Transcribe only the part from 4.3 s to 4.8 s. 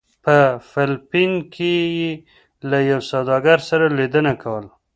کوله.